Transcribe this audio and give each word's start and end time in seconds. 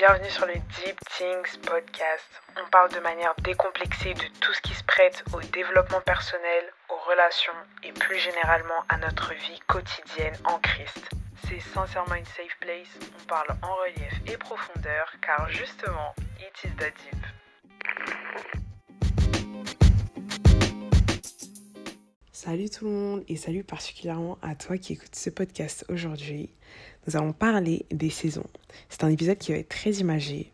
bienvenue 0.00 0.30
sur 0.30 0.46
le 0.46 0.54
Deep 0.54 0.98
Things 1.18 1.58
Podcast. 1.60 2.24
On 2.56 2.70
parle 2.70 2.90
de 2.90 3.00
manière 3.00 3.34
décomplexée 3.42 4.14
de 4.14 4.24
tout 4.40 4.50
ce 4.54 4.62
qui 4.62 4.72
se 4.72 4.82
prête 4.84 5.22
au 5.34 5.40
développement 5.52 6.00
personnel, 6.00 6.72
aux 6.88 6.96
relations 7.10 7.52
et 7.82 7.92
plus 7.92 8.16
généralement 8.16 8.82
à 8.88 8.96
notre 8.96 9.34
vie 9.34 9.60
quotidienne 9.66 10.32
en 10.46 10.58
Christ. 10.60 11.10
C'est 11.46 11.60
sincèrement 11.60 12.14
une 12.14 12.24
safe 12.24 12.56
place, 12.60 12.88
on 13.20 13.24
parle 13.26 13.54
en 13.60 13.74
relief 13.74 14.14
et 14.26 14.38
profondeur 14.38 15.12
car 15.20 15.50
justement, 15.50 16.14
it 16.38 16.64
is 16.64 16.70
the 16.78 16.90
deep. 17.02 18.60
Salut 22.42 22.70
tout 22.70 22.86
le 22.86 22.90
monde 22.90 23.24
et 23.28 23.36
salut 23.36 23.62
particulièrement 23.62 24.38
à 24.40 24.54
toi 24.54 24.78
qui 24.78 24.94
écoutes 24.94 25.14
ce 25.14 25.28
podcast 25.28 25.84
aujourd'hui. 25.90 26.48
Nous 27.06 27.14
allons 27.14 27.34
parler 27.34 27.84
des 27.90 28.08
saisons. 28.08 28.46
C'est 28.88 29.04
un 29.04 29.10
épisode 29.10 29.36
qui 29.36 29.52
va 29.52 29.58
être 29.58 29.68
très 29.68 29.90
imagé, 29.90 30.50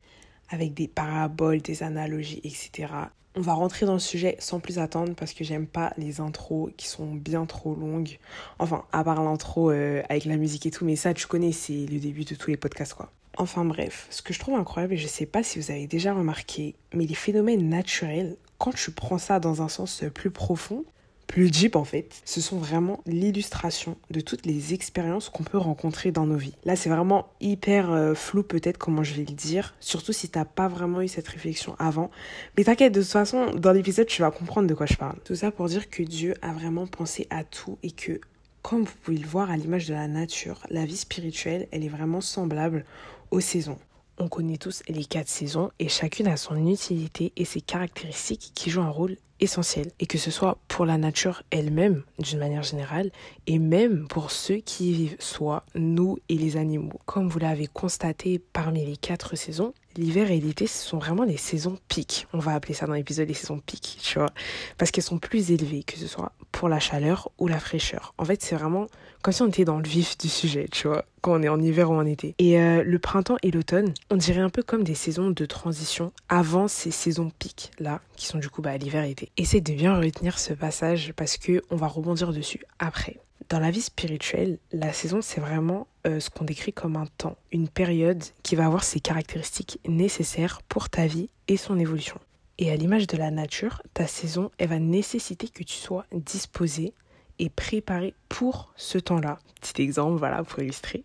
avec 0.49 0.75
des 0.75 0.89
paraboles, 0.89 1.63
des 1.63 1.85
analogies, 1.85 2.41
etc. 2.43 2.93
On 3.37 3.41
va 3.41 3.53
rentrer 3.53 3.87
dans 3.87 3.93
le 3.93 4.01
sujet 4.01 4.35
sans 4.41 4.59
plus 4.59 4.81
attendre 4.81 5.15
parce 5.15 5.33
que 5.33 5.45
j'aime 5.45 5.69
pas 5.69 5.93
les 5.97 6.21
intros 6.21 6.73
qui 6.77 6.89
sont 6.89 7.15
bien 7.15 7.47
trop 7.47 7.77
longues. 7.77 8.19
Enfin, 8.59 8.85
à 8.91 9.05
part 9.05 9.23
l'intro 9.23 9.71
euh, 9.71 10.03
avec 10.09 10.25
la 10.25 10.39
musique 10.39 10.67
et 10.67 10.73
tout, 10.73 10.85
mais 10.85 10.97
ça 10.97 11.15
tu 11.15 11.29
connais, 11.29 11.53
c'est 11.53 11.87
le 11.87 12.01
début 12.01 12.25
de 12.25 12.35
tous 12.35 12.51
les 12.51 12.57
podcasts 12.57 12.95
quoi. 12.95 13.13
Enfin 13.37 13.65
bref, 13.65 14.09
ce 14.11 14.23
que 14.23 14.35
je 14.35 14.41
trouve 14.41 14.57
incroyable, 14.57 14.95
et 14.95 14.99
je 14.99 15.07
sais 15.07 15.27
pas 15.27 15.45
si 15.45 15.61
vous 15.61 15.71
avez 15.71 15.87
déjà 15.87 16.15
remarqué, 16.15 16.75
mais 16.93 17.07
les 17.07 17.15
phénomènes 17.15 17.69
naturels, 17.69 18.37
quand 18.59 18.75
tu 18.75 18.91
prends 18.91 19.19
ça 19.19 19.39
dans 19.39 19.63
un 19.63 19.69
sens 19.69 20.03
plus 20.13 20.33
profond, 20.33 20.85
plus 21.27 21.53
Jeep 21.53 21.77
en 21.77 21.85
fait, 21.85 22.23
ce 22.25 22.41
sont 22.41 22.59
vraiment 22.59 23.01
l'illustration 23.07 23.97
de 24.11 24.21
toutes 24.21 24.47
les 24.47 24.75
expériences 24.75 25.29
qu'on 25.29 25.43
peut 25.43 25.59
rencontrer 25.59 26.13
dans 26.13 26.27
nos 26.27 26.37
vies. 26.37 26.55
Là, 26.65 26.77
c'est 26.77 26.89
vraiment 26.89 27.29
hyper 27.41 27.91
euh, 27.91 28.15
flou 28.15 28.43
peut-être 28.43 28.79
comment 28.79 29.03
je 29.03 29.15
vais 29.15 29.25
le 29.25 29.35
dire, 29.35 29.75
surtout 29.81 30.13
si 30.13 30.29
t'as 30.29 30.45
pas 30.45 30.69
vraiment 30.69 31.03
eu 31.03 31.09
cette 31.09 31.29
réflexion 31.29 31.75
avant. 31.79 32.11
Mais 32.57 32.65
t'inquiète, 32.65 32.93
de 32.93 33.03
toute 33.03 33.11
façon, 33.11 33.51
dans 33.55 33.73
l'épisode, 33.73 34.07
tu 34.07 34.23
vas 34.23 34.31
comprendre 34.31 34.69
de 34.69 34.75
quoi 34.75 34.87
je 34.87 34.97
parle. 34.97 35.19
Tout 35.25 35.35
ça 35.35 35.51
pour 35.51 35.67
dire 35.67 35.91
que 35.91 36.03
Dieu 36.03 36.35
a 36.43 36.53
vraiment 36.53 36.87
pensé 36.87 37.27
à 37.31 37.45
tout 37.45 37.79
et 37.83 37.91
que, 37.91 38.21
comme 38.63 38.85
vous 38.85 38.95
pouvez 39.03 39.19
le 39.19 39.27
voir 39.27 39.51
à 39.51 39.57
l'image 39.57 39.87
de 39.87 39.95
la 39.95 40.09
nature, 40.09 40.61
la 40.71 40.85
vie 40.85 40.97
spirituelle, 40.97 41.67
elle 41.73 41.85
est 41.85 41.89
vraiment 41.89 42.21
semblable 42.21 42.85
aux 43.31 43.41
saisons. 43.41 43.79
On 44.19 44.29
connaît 44.29 44.57
tous 44.57 44.83
les 44.89 45.05
quatre 45.05 45.29
saisons 45.29 45.71
et 45.79 45.89
chacune 45.89 46.27
a 46.29 46.39
son 46.39 46.67
utilité 46.67 47.33
et 47.37 47.45
ses 47.45 47.61
caractéristiques 47.61 48.53
qui 48.55 48.71
jouent 48.71 48.81
un 48.81 48.89
rôle 48.89 49.17
essentiel. 49.41 49.91
Et 50.01 50.07
que 50.07 50.17
ce 50.17 50.31
soit 50.31 50.59
pour 50.69 50.87
la 50.87 50.97
nature 50.97 51.43
elle-même, 51.51 52.03
d'une 52.19 52.39
manière 52.39 52.63
générale, 52.63 53.11
et 53.47 53.59
même 53.59 54.09
pour 54.09 54.31
ceux 54.31 54.57
qui 54.57 54.91
y 54.91 54.93
vivent, 54.95 55.17
soit 55.19 55.65
nous 55.75 56.19
et 56.31 56.37
les 56.37 56.57
animaux. 56.57 56.99
Comme 57.05 57.29
vous 57.29 57.39
l'avez 57.39 57.67
constaté 57.67 58.39
parmi 58.39 58.87
les 58.87 58.97
quatre 58.97 59.37
saisons, 59.37 59.75
l'hiver 59.97 60.31
et 60.31 60.41
l'été, 60.41 60.67
ce 60.67 60.79
sont 60.79 60.99
vraiment 60.99 61.25
les 61.25 61.37
saisons 61.37 61.79
piques. 61.89 62.27
On 62.33 62.39
va 62.39 62.55
appeler 62.55 62.75
ça 62.75 62.87
dans 62.87 62.95
l'épisode 62.95 63.29
les 63.29 63.35
saisons 63.35 63.61
piques, 63.65 63.99
tu 64.03 64.19
vois. 64.19 64.31
Parce 64.79 64.91
qu'elles 64.91 65.05
sont 65.05 65.19
plus 65.19 65.51
élevées, 65.51 65.83
que 65.83 65.97
ce 65.97 66.07
soit 66.07 66.33
pour 66.53 66.69
la 66.69 66.81
chaleur 66.81 67.31
ou 67.39 67.49
la 67.49 67.61
fraîcheur. 67.61 68.15
En 68.19 68.25
fait, 68.25 68.43
c'est 68.43 68.55
vraiment 68.55 68.89
comme 69.23 69.33
si 69.33 69.43
on 69.43 69.49
était 69.49 69.65
dans 69.65 69.79
le 69.79 69.89
vif 69.89 70.17
du 70.19 70.29
sujet, 70.29 70.69
tu 70.71 70.87
vois, 70.87 71.05
quand 71.21 71.33
on 71.33 71.43
est 71.43 71.49
en 71.49 71.61
hiver 71.61 71.91
ou 71.91 71.95
en 71.95 72.07
été. 72.07 72.37
Et 72.39 72.61
euh, 72.61 72.85
le 72.85 72.99
printemps 73.01 73.39
et 73.43 73.51
l'automne, 73.51 73.93
on 74.11 74.17
dirait 74.17 74.41
un 74.41 74.51
peu 74.51 74.63
comme 74.63 74.85
des 74.85 74.95
saisons 74.95 75.31
de 75.31 75.47
transition 75.47 76.13
avant 76.29 76.69
ces 76.69 76.93
saisons 76.93 77.33
piques, 77.39 77.73
là, 77.81 78.01
qui 78.15 78.27
sont 78.27 78.39
du 78.39 78.49
coup 78.49 78.63
bah, 78.63 78.77
l'hiver 78.77 79.03
et 79.03 79.09
l'été. 79.09 79.33
Essayez 79.37 79.61
de 79.61 79.73
bien 79.73 79.99
retenir 79.99 80.39
ce 80.39 80.53
passage 80.53 81.13
parce 81.17 81.39
que 81.39 81.63
on 81.71 81.77
va 81.77 81.89
rebondir 81.89 82.33
dessus 82.33 82.61
après. 82.79 83.19
Dans 83.49 83.61
la 83.61 83.71
vie 83.71 83.83
spirituelle, 83.83 84.59
la 84.73 84.93
saison, 84.93 85.21
c'est 85.23 85.41
vraiment 85.41 85.87
euh, 86.07 86.19
ce 86.19 86.31
qu'on 86.31 86.45
décrit 86.45 86.73
comme 86.73 86.97
un 86.97 87.07
temps, 87.19 87.37
une 87.53 87.69
période 87.69 88.23
qui 88.43 88.57
va 88.57 88.67
avoir 88.67 88.83
ses 88.83 88.99
caractéristiques 88.99 89.79
nécessaires 89.87 90.63
pour 90.69 90.91
ta 90.91 91.07
vie 91.07 91.29
et 91.47 91.57
son 91.57 91.79
évolution. 91.79 92.19
Et 92.59 92.73
à 92.73 92.77
l'image 92.77 93.07
de 93.07 93.17
la 93.17 93.31
nature, 93.31 93.83
ta 93.95 94.09
saison, 94.09 94.51
elle 94.59 94.71
va 94.71 94.81
nécessiter 94.81 95.49
que 95.49 95.63
tu 95.63 95.75
sois 95.75 96.07
disposé 96.13 96.93
et 97.39 97.51
préparé 97.51 98.15
pour 98.29 98.73
ce 98.77 98.99
temps-là. 98.99 99.39
Petit 99.61 99.83
exemple, 99.83 100.19
voilà, 100.19 100.45
pour 100.45 100.61
illustrer, 100.61 101.05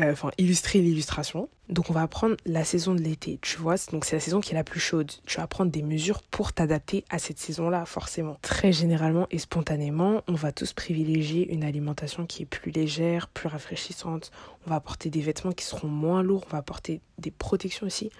euh, 0.00 0.12
enfin 0.12 0.30
illustrer 0.38 0.80
l'illustration. 0.80 1.48
Donc 1.68 1.90
on 1.90 1.92
va 1.92 2.08
prendre 2.08 2.36
la 2.46 2.64
saison 2.64 2.94
de 2.94 3.00
l'été, 3.00 3.38
tu 3.42 3.58
vois, 3.58 3.76
donc 3.92 4.04
c'est 4.04 4.16
la 4.16 4.20
saison 4.20 4.40
qui 4.40 4.52
est 4.52 4.56
la 4.56 4.64
plus 4.64 4.80
chaude. 4.80 5.12
Tu 5.26 5.36
vas 5.36 5.46
prendre 5.46 5.70
des 5.70 5.82
mesures 5.82 6.22
pour 6.22 6.52
t'adapter 6.52 7.04
à 7.10 7.20
cette 7.20 7.38
saison-là, 7.38 7.84
forcément. 7.84 8.38
Très 8.42 8.72
généralement 8.72 9.28
et 9.30 9.38
spontanément, 9.38 10.22
on 10.26 10.34
va 10.34 10.50
tous 10.50 10.72
privilégier 10.72 11.52
une 11.52 11.62
alimentation 11.62 12.26
qui 12.26 12.42
est 12.42 12.46
plus 12.46 12.72
légère, 12.72 13.28
plus 13.28 13.48
rafraîchissante. 13.48 14.32
On 14.66 14.70
va 14.70 14.80
porter 14.80 15.10
des 15.10 15.20
vêtements 15.20 15.52
qui 15.52 15.64
seront 15.64 15.88
moins 15.88 16.24
lourds, 16.24 16.44
on 16.50 16.56
va 16.56 16.62
porter 16.62 17.00
des 17.18 17.30
protections 17.30 17.86
aussi 17.86 18.10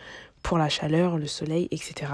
pour 0.43 0.59
la 0.59 0.69
chaleur, 0.69 1.19
le 1.19 1.27
soleil, 1.27 1.67
etc. 1.73 2.13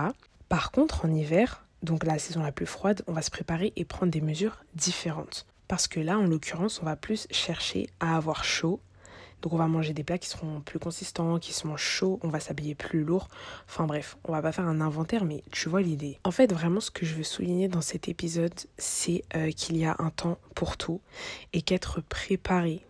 Par 0.48 0.70
contre, 0.70 1.04
en 1.04 1.12
hiver, 1.12 1.65
donc 1.86 2.04
la 2.04 2.18
saison 2.18 2.42
la 2.42 2.52
plus 2.52 2.66
froide, 2.66 3.02
on 3.06 3.12
va 3.12 3.22
se 3.22 3.30
préparer 3.30 3.72
et 3.76 3.84
prendre 3.84 4.12
des 4.12 4.20
mesures 4.20 4.64
différentes. 4.74 5.46
Parce 5.68 5.88
que 5.88 6.00
là, 6.00 6.18
en 6.18 6.26
l'occurrence, 6.26 6.80
on 6.82 6.84
va 6.84 6.96
plus 6.96 7.26
chercher 7.30 7.88
à 8.00 8.16
avoir 8.16 8.44
chaud. 8.44 8.80
Donc 9.42 9.52
on 9.52 9.56
va 9.56 9.68
manger 9.68 9.92
des 9.92 10.02
plats 10.02 10.18
qui 10.18 10.28
seront 10.28 10.60
plus 10.60 10.78
consistants, 10.78 11.38
qui 11.38 11.52
seront 11.52 11.76
chauds, 11.76 12.18
on 12.22 12.28
va 12.28 12.40
s'habiller 12.40 12.74
plus 12.74 13.04
lourd. 13.04 13.28
Enfin 13.68 13.86
bref, 13.86 14.16
on 14.24 14.32
va 14.32 14.42
pas 14.42 14.50
faire 14.50 14.66
un 14.66 14.80
inventaire, 14.80 15.24
mais 15.24 15.44
tu 15.52 15.68
vois 15.68 15.82
l'idée. 15.82 16.18
En 16.24 16.30
fait, 16.30 16.52
vraiment, 16.52 16.80
ce 16.80 16.90
que 16.90 17.06
je 17.06 17.14
veux 17.14 17.22
souligner 17.22 17.68
dans 17.68 17.82
cet 17.82 18.08
épisode, 18.08 18.54
c'est 18.78 19.22
euh, 19.34 19.50
qu'il 19.50 19.76
y 19.76 19.84
a 19.84 19.94
un 19.98 20.10
temps 20.10 20.38
pour 20.54 20.76
tout 20.76 21.00
et 21.52 21.62
qu'être 21.62 22.00
préparé 22.00 22.84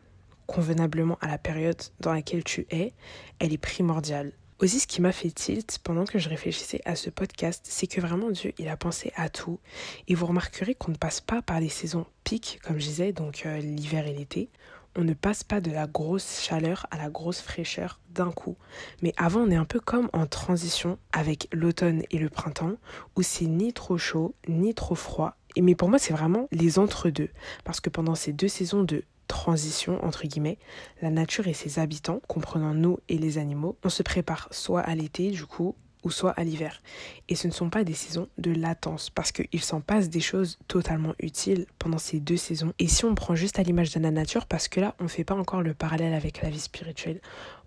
convenablement 0.47 1.19
à 1.21 1.27
la 1.27 1.39
période 1.39 1.81
dans 2.01 2.13
laquelle 2.13 2.45
tu 2.45 2.67
es, 2.71 2.93
elle 3.41 3.53
est 3.53 3.59
primordiale. 3.59 4.33
Aussi, 4.59 4.81
ce 4.81 4.87
qui 4.87 5.03
m'a 5.03 5.13
fait 5.13 5.31
tilt 5.31 5.81
pendant 5.85 6.07
que 6.07 6.19
je 6.19 6.31
réfléchissais 6.31 6.81
à 6.87 6.97
ce 6.97 7.11
podcast, 7.11 7.67
c'est 7.69 7.87
que 7.87 8.01
vraiment 8.01 8.31
Dieu, 8.31 8.55
il 8.59 8.69
a 8.69 8.77
pensé 8.79 9.13
à 9.15 9.29
tout. 9.29 9.61
Et 10.09 10.15
vous 10.15 10.25
remarquerez 10.25 10.75
qu'on 10.75 10.93
ne 10.93 10.97
passe 10.97 11.21
pas 11.21 11.43
par 11.43 11.61
les 11.61 11.69
saisons 11.69 12.07
piques, 12.25 12.59
comme 12.65 12.79
je 12.79 12.87
disais, 12.87 13.13
donc 13.13 13.43
euh, 13.45 13.59
l'hiver 13.59 14.07
et 14.07 14.15
l'été. 14.15 14.49
On 14.97 15.05
ne 15.05 15.13
passe 15.13 15.45
pas 15.45 15.61
de 15.61 15.71
la 15.71 15.87
grosse 15.87 16.41
chaleur 16.41 16.87
à 16.91 16.97
la 16.97 17.11
grosse 17.11 17.43
fraîcheur 17.43 18.01
d'un 18.09 18.31
coup. 18.31 18.57
Mais 19.03 19.13
avant, 19.19 19.43
on 19.43 19.51
est 19.51 19.57
un 19.57 19.67
peu 19.67 19.79
comme 19.79 20.09
en 20.15 20.27
transition 20.27 20.99
avec 21.13 21.49
l'automne 21.53 22.05
et 22.11 22.19
le 22.19 22.31
printemps, 22.31 22.77
où 23.15 23.21
c'est 23.21 23.45
ni 23.45 23.75
trop 23.75 23.99
chaud, 23.99 24.35
ni 24.49 24.73
trop 24.73 24.95
froid. 24.95 25.37
Mais 25.59 25.75
pour 25.75 25.91
moi, 25.91 25.99
c'est 25.99 26.15
vraiment 26.15 26.49
les 26.51 26.79
entre-deux. 26.79 27.29
Parce 27.65 27.81
que 27.81 27.91
pendant 27.91 28.15
ces 28.15 28.33
deux 28.33 28.49
saisons 28.49 28.85
de 28.85 29.05
transition, 29.27 30.05
entre 30.05 30.27
guillemets, 30.27 30.59
la 31.03 31.11
nature 31.11 31.49
et 31.49 31.55
ses 31.55 31.79
habitants, 31.79 32.21
comprenant 32.29 32.75
nous 32.75 32.99
et 33.09 33.19
les 33.19 33.39
animaux, 33.39 33.77
on 33.85 33.89
se 33.89 34.03
prépare 34.03 34.49
soit 34.51 34.81
à 34.81 34.95
l'été, 34.95 35.31
du 35.31 35.47
coup, 35.47 35.75
ou 36.07 36.11
soit 36.13 36.31
à 36.31 36.45
l'hiver. 36.45 36.81
Et 37.29 37.35
ce 37.35 37.49
ne 37.49 37.53
sont 37.53 37.69
pas 37.69 37.83
des 37.83 37.93
saisons 37.93 38.29
de 38.39 38.53
latence, 38.53 39.11
parce 39.11 39.33
qu'il 39.33 39.61
s'en 39.61 39.81
passe 39.81 40.09
des 40.09 40.21
choses 40.21 40.57
totalement 40.69 41.15
utiles 41.19 41.67
pendant 41.81 41.99
ces 41.99 42.21
deux 42.21 42.37
saisons. 42.37 42.73
Et 42.79 42.87
si 42.87 43.05
on 43.05 43.17
prend 43.17 43.35
juste 43.35 43.59
à 43.59 43.65
l'image 43.65 43.93
de 43.93 43.99
la 43.99 44.13
nature, 44.13 44.47
parce 44.47 44.69
que 44.69 44.79
là, 44.79 44.95
on 45.01 45.05
ne 45.05 45.09
fait 45.09 45.25
pas 45.25 45.35
encore 45.35 45.63
le 45.63 45.75
parallèle 45.75 46.15
avec 46.15 46.43
la 46.43 46.49
vie 46.49 46.61
spirituelle, 46.61 47.21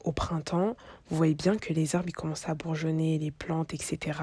au 0.05 0.13
printemps, 0.13 0.77
vous 1.09 1.17
voyez 1.17 1.35
bien 1.35 1.57
que 1.57 1.73
les 1.73 1.97
arbres 1.97 2.07
ils 2.07 2.13
commencent 2.13 2.47
à 2.47 2.55
bourgeonner, 2.55 3.19
les 3.19 3.31
plantes, 3.31 3.73
etc. 3.73 4.19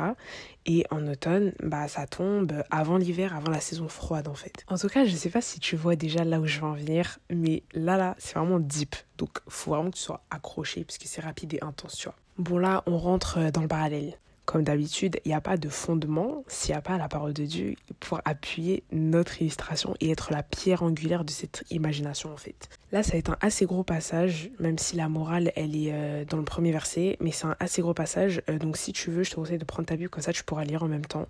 Et 0.65 0.87
en 0.91 1.07
automne, 1.07 1.53
bah 1.63 1.87
ça 1.87 2.07
tombe 2.07 2.65
avant 2.71 2.97
l'hiver, 2.97 3.37
avant 3.37 3.51
la 3.51 3.61
saison 3.61 3.87
froide 3.87 4.29
en 4.29 4.35
fait. 4.35 4.65
En 4.69 4.79
tout 4.79 4.89
cas, 4.89 5.05
je 5.05 5.15
sais 5.15 5.29
pas 5.29 5.43
si 5.43 5.61
tu 5.61 5.77
vois 5.77 5.95
déjà 5.95 6.25
là 6.25 6.41
où 6.41 6.47
je 6.47 6.61
vais 6.61 6.67
en 6.67 6.73
venir, 6.73 7.19
mais 7.29 7.63
là 7.75 7.99
là, 7.99 8.15
c'est 8.19 8.39
vraiment 8.39 8.61
deep. 8.61 8.97
Donc 9.19 9.41
faut 9.49 9.73
vraiment 9.73 9.91
que 9.91 9.97
tu 9.97 10.03
sois 10.03 10.25
accroché 10.31 10.85
parce 10.85 10.97
que 10.97 11.07
c'est 11.07 11.21
rapide 11.21 11.53
et 11.53 11.63
intense, 11.63 11.97
tu 11.97 12.09
vois. 12.09 12.17
Bon 12.39 12.59
là, 12.59 12.83
on 12.85 12.99
rentre 12.99 13.51
dans 13.51 13.63
le 13.63 13.69
parallèle. 13.69 14.19
Comme 14.45 14.63
d'habitude, 14.63 15.19
il 15.25 15.29
n'y 15.29 15.35
a 15.35 15.41
pas 15.41 15.57
de 15.57 15.71
fondement 15.71 16.45
s'il 16.49 16.73
n'y 16.73 16.79
a 16.79 16.83
pas 16.83 16.99
la 16.99 17.09
parole 17.09 17.33
de 17.33 17.47
Dieu 17.47 17.77
pour 17.99 18.21
appuyer 18.27 18.85
notre 18.93 19.41
illustration 19.41 19.95
et 20.01 20.11
être 20.11 20.31
la 20.31 20.43
pierre 20.43 20.83
angulaire 20.83 21.25
de 21.25 21.31
cette 21.31 21.65
imagination 21.71 22.33
en 22.33 22.37
fait. 22.37 22.69
Là, 22.93 23.03
ça 23.03 23.13
va 23.13 23.19
être 23.19 23.31
un 23.31 23.39
assez 23.41 23.65
gros 23.65 23.85
passage, 23.85 24.51
même 24.61 24.77
si 24.77 24.97
la 24.97 25.09
morale, 25.09 25.51
elle 25.57 25.75
est 25.75 25.93
euh, 25.93 26.25
dans 26.27 26.37
le 26.37 26.45
premier 26.45 26.73
verset, 26.73 27.17
mais 27.21 27.33
c'est 27.33 27.47
un 27.47 27.57
assez 27.59 27.81
gros 27.81 27.95
passage. 27.95 28.43
Euh, 28.51 28.59
donc 28.59 28.77
si 28.77 28.93
tu 28.93 29.11
veux, 29.11 29.25
je 29.25 29.31
te 29.31 29.37
conseille 29.37 29.59
de 29.59 29.65
prendre 29.65 29.89
ta 29.89 29.97
Bible, 29.97 30.11
comme 30.11 30.23
ça 30.23 30.35
tu 30.35 30.45
pourras 30.45 30.65
lire 30.65 30.83
en 30.83 30.89
même 30.89 31.07
temps. 31.07 31.27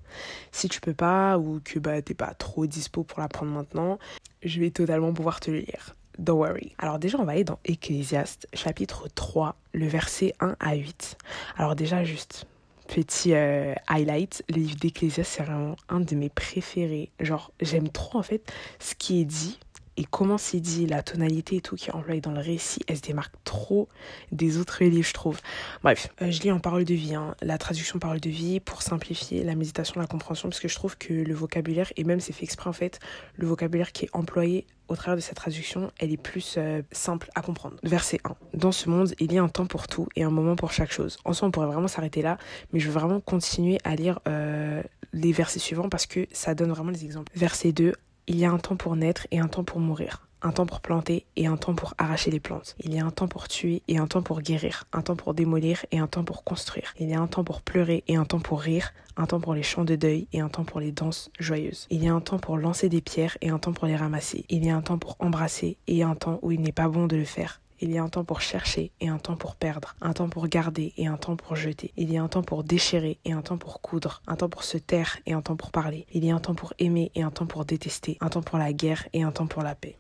Si 0.51 0.69
tu 0.69 0.81
peux 0.81 0.93
pas 0.93 1.39
ou 1.39 1.61
que 1.65 1.79
bah, 1.79 2.03
t'es 2.03 2.15
pas 2.15 2.35
trop 2.35 2.67
dispo 2.67 3.05
pour 3.05 3.21
la 3.21 3.29
prendre 3.29 3.53
maintenant, 3.53 4.01
je 4.43 4.59
vais 4.59 4.71
totalement 4.71 5.13
pouvoir 5.13 5.39
te 5.39 5.53
le 5.53 5.59
lire. 5.59 5.95
Don't 6.19 6.39
worry. 6.39 6.75
Alors 6.79 6.99
déjà, 6.99 7.19
on 7.19 7.25
va 7.25 7.33
aller 7.33 7.45
dans 7.45 7.59
Ecclésiaste, 7.65 8.49
chapitre 8.55 9.09
3, 9.15 9.57
le 9.75 9.87
verset 9.87 10.35
1 10.41 10.57
à 10.61 10.75
8. 10.75 11.19
Alors 11.57 11.77
déjà, 11.77 12.05
juste 12.05 12.47
petit 12.87 13.35
euh, 13.35 13.75
highlight, 13.89 14.45
le 14.49 14.57
livre 14.57 14.77
d'Ecclésiaste, 14.77 15.33
c'est 15.37 15.43
vraiment 15.43 15.77
un 15.89 16.01
de 16.01 16.15
mes 16.15 16.29
préférés. 16.29 17.11
Genre, 17.21 17.53
j'aime 17.61 17.89
trop 17.89 18.19
en 18.19 18.23
fait 18.23 18.53
ce 18.79 18.95
qui 18.95 19.21
est 19.21 19.25
dit 19.25 19.59
et 19.97 20.05
comment 20.05 20.39
c'est 20.39 20.61
dit, 20.61 20.87
la 20.87 21.03
tonalité 21.03 21.57
et 21.57 21.61
tout 21.61 21.77
qui 21.77 21.91
est 21.91 21.93
employé 21.93 22.21
dans 22.21 22.33
le 22.33 22.41
récit, 22.41 22.81
elle 22.87 22.97
se 22.97 23.03
démarque 23.03 23.35
trop 23.45 23.89
des 24.33 24.59
autres 24.59 24.85
livres, 24.85 25.07
je 25.07 25.15
trouve. 25.15 25.41
Bref, 25.83 26.09
euh, 26.23 26.31
je 26.31 26.43
lis 26.43 26.53
en 26.53 26.59
parole 26.59 26.85
de 26.85 26.95
vie, 26.95 27.15
hein, 27.15 27.35
la 27.43 27.59
traduction 27.59 27.99
parole 27.99 28.21
de 28.21 28.31
vie 28.31 28.61
pour 28.61 28.83
simplifier 28.83 29.43
la 29.45 29.55
méditation, 29.55 30.01
la 30.01 30.07
compréhension, 30.07 30.49
parce 30.49 30.61
que 30.61 30.69
je 30.69 30.75
trouve 30.75 30.97
que 30.99 31.13
le 31.13 31.35
vocabulaire, 31.35 31.93
et 31.97 32.05
même 32.05 32.21
c'est 32.21 32.33
fait 32.33 32.45
exprès 32.45 32.69
en 32.69 32.75
fait, 32.75 33.01
le 33.37 33.47
vocabulaire 33.47 33.93
qui 33.93 34.07
est 34.07 34.11
employé 34.13 34.67
au 34.89 34.95
travers 34.95 35.17
de 35.17 35.21
cette 35.21 35.37
traduction, 35.37 35.91
elle 35.99 36.13
est 36.13 36.17
plus 36.17 36.55
euh, 36.59 36.83
simple 36.93 37.29
à 37.35 37.43
comprendre. 37.43 37.77
Verset 37.83 38.21
1. 38.25 38.37
Dans 38.55 38.73
ce 38.73 38.89
monde, 38.89 39.15
il 39.19 39.33
y 39.33 39.39
a 39.39 39.43
un 39.43 39.49
temps 39.49 39.67
pour 39.67 39.89
tout 39.89 40.07
et 40.15 40.23
un 40.23 40.31
moment 40.31 40.55
pour 40.55 40.73
chaque 40.73 40.93
chose. 40.93 41.19
En 41.25 41.33
soi, 41.33 41.49
on 41.49 41.51
pourrait 41.51 41.67
vraiment 41.67 41.89
s'arrêter 41.89 42.23
là, 42.23 42.39
mais 42.73 42.81
je 42.81 42.87
veux 42.87 42.93
vraiment 42.93 43.21
continuer 43.21 43.79
à 43.85 43.97
lire 43.97 44.21
euh, 44.29 44.83
les 45.13 45.33
versets 45.33 45.59
suivants 45.59 45.89
parce 45.89 46.07
que 46.07 46.27
ça 46.33 46.55
donne 46.55 46.71
vraiment 46.71 46.91
les 46.91 47.05
exemples. 47.05 47.33
Verset 47.35 47.73
2. 47.73 47.95
Il 48.27 48.37
y 48.37 48.45
a 48.45 48.51
un 48.51 48.59
temps 48.59 48.77
pour 48.77 48.97
naître 48.97 49.27
et 49.31 49.39
un 49.39 49.49
temps 49.49 49.65
pour 49.65 49.81
mourir 49.81 50.27
un 50.43 50.53
temps 50.53 50.67
pour 50.67 50.81
planter 50.81 51.27
et 51.37 51.47
un 51.47 51.57
temps 51.57 51.75
pour 51.75 51.95
arracher 51.99 52.31
les 52.31 52.41
plantes. 52.41 52.77
Il 52.81 52.95
y 52.95 53.01
a 53.01 53.05
un 53.05 53.11
temps 53.11 53.29
pour 53.29 53.49
tuer 53.49 53.83
et 53.89 53.99
un 53.99 54.07
temps 54.07 54.23
pour 54.23 54.41
guérir, 54.41 54.85
un 54.93 55.03
temps 55.03 55.17
pour 55.17 55.35
démolir 55.35 55.85
et 55.91 55.99
un 55.99 56.07
temps 56.07 56.25
pour 56.25 56.45
construire. 56.45 56.95
Il 57.01 57.09
y 57.09 57.15
a 57.15 57.21
un 57.21 57.27
temps 57.27 57.45
pour 57.45 57.63
pleurer 57.63 58.05
et 58.07 58.17
un 58.17 58.25
temps 58.25 58.41
pour 58.41 58.61
rire, 58.61 58.93
un 59.17 59.27
temps 59.27 59.41
pour 59.41 59.55
les 59.55 59.63
chants 59.63 59.85
de 59.85 59.97
deuil 59.97 60.29
et 60.33 60.41
un 60.41 60.49
temps 60.49 60.65
pour 60.65 60.81
les 60.81 60.93
danses 60.93 61.31
joyeuses. 61.39 61.87
Il 61.91 62.05
y 62.05 62.09
a 62.09 62.15
un 62.15 62.21
temps 62.21 62.39
pour 62.39 62.59
lancer 62.59 62.89
des 62.89 63.01
pierres 63.01 63.37
et 63.41 63.49
un 63.49 63.59
temps 63.59 63.73
pour 63.73 63.87
les 63.87 63.97
ramasser. 63.97 64.45
Il 64.49 64.65
y 64.65 64.71
a 64.71 64.77
un 64.77 64.83
temps 64.83 64.99
pour 64.99 65.17
embrasser 65.19 65.79
et 65.87 66.03
un 66.03 66.15
temps 66.15 66.39
où 66.43 66.53
il 66.53 66.61
n'est 66.61 66.73
pas 66.73 66.89
bon 66.89 67.07
de 67.07 67.17
le 67.17 67.25
faire. 67.25 67.61
Il 67.81 67.91
y 67.91 67.99
a 67.99 68.03
un 68.03 68.09
temps 68.09 68.25
pour 68.25 68.41
chercher 68.41 68.91
et 69.01 69.09
un 69.09 69.19
temps 69.19 69.37
pour 69.37 69.55
perdre, 69.55 69.97
un 70.01 70.15
temps 70.15 70.31
pour 70.31 70.49
garder 70.49 70.95
et 70.97 71.07
un 71.07 71.19
temps 71.19 71.37
pour 71.37 71.57
jeter. 71.57 71.93
Il 71.97 72.11
y 72.11 72.17
a 72.17 72.23
un 72.23 72.29
temps 72.29 72.43
pour 72.43 72.65
déchirer 72.65 73.19
et 73.27 73.33
un 73.33 73.43
temps 73.43 73.59
pour 73.59 73.83
coudre, 73.83 74.23
un 74.27 74.37
temps 74.37 74.49
pour 74.49 74.65
se 74.65 74.79
taire 74.79 75.19
et 75.27 75.35
un 75.35 75.43
temps 75.43 75.57
pour 75.57 75.71
parler. 75.71 76.07
Il 76.13 76.25
y 76.25 76.31
a 76.31 76.35
un 76.35 76.41
temps 76.41 76.55
pour 76.55 76.73
aimer 76.79 77.11
et 77.15 77.23
un 77.23 77.31
temps 77.31 77.47
pour 77.47 77.67
détester, 77.67 78.17
un 78.21 78.31
temps 78.31 78.43
pour 78.43 78.59
la 78.59 78.73
guerre 78.73 79.07
et 79.13 79.23
un 79.23 79.31
temps 79.31 79.47
pour 79.47 79.63
la 79.63 79.75
paix. 79.75 79.99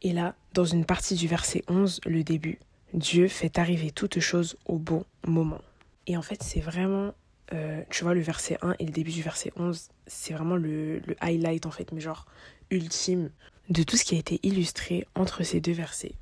Et 0.00 0.12
là, 0.12 0.34
dans 0.54 0.64
une 0.64 0.86
partie 0.86 1.16
du 1.16 1.28
verset 1.28 1.64
11, 1.68 2.00
le 2.06 2.24
début, 2.24 2.58
Dieu 2.94 3.28
fait 3.28 3.58
arriver 3.58 3.90
toutes 3.90 4.20
choses 4.20 4.56
au 4.64 4.78
bon 4.78 5.04
moment. 5.26 5.60
Et 6.06 6.16
en 6.16 6.22
fait, 6.22 6.42
c'est 6.42 6.60
vraiment, 6.60 7.12
euh, 7.52 7.82
tu 7.90 8.04
vois, 8.04 8.14
le 8.14 8.20
verset 8.20 8.56
1 8.62 8.76
et 8.78 8.86
le 8.86 8.92
début 8.92 9.10
du 9.10 9.22
verset 9.22 9.52
11, 9.56 9.88
c'est 10.06 10.32
vraiment 10.32 10.56
le 10.56 11.02
highlight, 11.20 11.66
en 11.66 11.70
fait, 11.70 11.92
mais 11.92 12.00
genre 12.00 12.24
ultime 12.70 13.30
de 13.68 13.82
tout 13.82 13.96
ce 13.96 14.04
qui 14.04 14.14
a 14.14 14.18
été 14.18 14.40
illustré 14.42 15.06
entre 15.14 15.42
ces 15.42 15.60
deux 15.60 15.72
versets. 15.72 16.14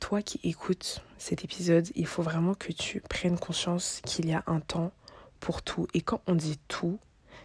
Toi 0.00 0.22
qui 0.22 0.40
écoutes 0.44 1.02
cet 1.18 1.44
épisode, 1.44 1.88
il 1.94 2.06
faut 2.06 2.22
vraiment 2.22 2.54
que 2.54 2.72
tu 2.72 3.00
prennes 3.00 3.38
conscience 3.38 4.00
qu'il 4.04 4.26
y 4.26 4.32
a 4.32 4.42
un 4.46 4.60
temps 4.60 4.92
pour 5.40 5.62
tout. 5.62 5.86
Et 5.94 6.00
quand 6.00 6.20
on 6.26 6.34
dit 6.34 6.58
tout, 6.68 6.98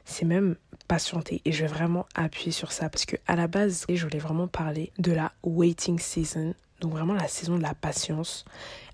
c'est 0.06 0.26
même 0.26 0.56
patienter. 0.88 1.42
Et 1.46 1.52
je 1.52 1.62
vais 1.62 1.72
vraiment 1.72 2.06
appuyer 2.16 2.52
sur 2.52 2.72
ça 2.72 2.90
parce 2.90 3.06
que 3.06 3.16
à 3.28 3.36
la 3.36 3.48
base, 3.48 3.86
je 3.90 4.04
voulais 4.04 4.20
vraiment 4.20 4.48
parler 4.48 4.92
de 5.00 5.12
la 5.12 5.32
waiting 5.44 6.00
season, 6.00 6.54
donc 6.80 6.92
vraiment 6.92 7.14
la 7.14 7.28
saison 7.28 7.58
de 7.58 7.64
la 7.64 7.74
patience. 7.74 8.46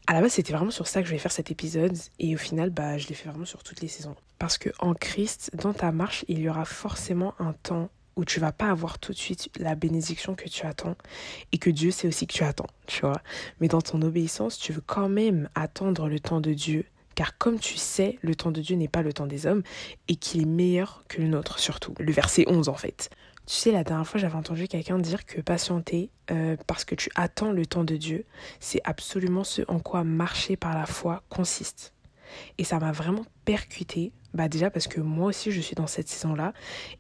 À 0.06 0.14
la 0.14 0.22
base, 0.22 0.34
c'était 0.34 0.54
vraiment 0.54 0.72
sur 0.72 0.88
ça 0.88 1.02
que 1.02 1.08
je 1.08 1.12
vais 1.12 1.18
faire 1.18 1.32
cet 1.32 1.52
épisode 1.52 1.98
et 2.20 2.36
au 2.36 2.38
final, 2.38 2.70
bah, 2.70 2.98
je 2.98 3.08
l'ai 3.08 3.16
fait 3.16 3.28
vraiment 3.28 3.46
sur 3.46 3.64
toutes 3.64 3.82
les 3.82 3.88
saisons. 3.88 4.16
Parce 4.40 4.58
que 4.58 4.70
en 4.80 4.94
Christ, 4.94 5.52
dans 5.56 5.74
ta 5.74 5.92
marche, 5.92 6.24
il 6.28 6.40
y 6.40 6.48
aura 6.48 6.64
forcément 6.64 7.34
un 7.40 7.54
temps 7.54 7.90
où 8.18 8.26
tu 8.26 8.40
vas 8.40 8.52
pas 8.52 8.70
avoir 8.70 9.00
tout 9.00 9.14
de 9.14 9.18
suite 9.18 9.50
la 9.58 9.76
bénédiction 9.76 10.36
que 10.36 10.50
tu 10.50 10.66
attends 10.66 10.96
et 11.52 11.58
que 11.58 11.70
Dieu 11.70 11.92
sait 11.92 12.08
aussi 12.08 12.28
que 12.28 12.34
tu 12.34 12.44
attends, 12.44 12.68
tu 12.88 13.02
vois. 13.02 13.22
Mais 13.62 13.68
dans 13.68 13.82
ton 13.82 14.02
obéissance, 14.02 14.58
tu 14.58 14.74
veux 14.74 14.84
quand 14.86 15.08
même 15.08 15.50
attendre 15.56 16.10
le 16.10 16.20
temps 16.20 16.42
de 16.42 16.54
Dieu 16.54 16.86
car 17.16 17.38
comme 17.38 17.60
tu 17.60 17.78
sais, 17.78 18.20
le 18.22 18.36
temps 18.36 18.52
de 18.52 18.62
Dieu 18.62 18.76
n'est 18.76 18.88
pas 18.88 19.02
le 19.02 19.12
temps 19.12 19.26
des 19.26 19.48
hommes 19.48 19.64
et 20.08 20.16
qu'il 20.16 20.42
est 20.42 20.46
meilleur 20.46 21.04
que 21.08 21.20
le 21.22 21.28
nôtre 21.28 21.58
surtout. 21.58 21.96
Le 22.00 22.12
verset 22.12 22.46
11 22.48 22.70
en 22.70 22.76
fait. 22.76 23.10
Tu 23.48 23.56
sais, 23.56 23.72
la 23.72 23.86
dernière 23.86 24.06
fois, 24.06 24.20
j'avais 24.20 24.36
entendu 24.36 24.68
quelqu'un 24.68 25.00
dire 25.00 25.26
que 25.26 25.40
patienter 25.40 26.12
euh, 26.32 26.58
parce 26.68 26.84
que 26.84 26.96
tu 26.96 27.10
attends 27.16 27.54
le 27.54 27.66
temps 27.66 27.86
de 27.86 27.96
Dieu, 27.96 28.26
c'est 28.60 28.82
absolument 28.84 29.46
ce 29.46 29.62
en 29.70 29.80
quoi 29.80 30.04
marcher 30.04 30.58
par 30.58 30.76
la 30.76 30.86
foi 30.86 31.24
consiste. 31.30 31.94
Et 32.58 32.64
ça 32.64 32.78
m'a 32.78 32.92
vraiment 32.92 33.26
percuté, 33.46 34.12
bah 34.34 34.48
déjà 34.48 34.70
parce 34.70 34.88
que 34.88 35.00
moi 35.02 35.28
aussi 35.28 35.52
je 35.52 35.62
suis 35.62 35.76
dans 35.76 35.88
cette 35.88 36.08
saison-là, 36.08 36.54